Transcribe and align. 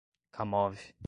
Kamov 0.31 0.93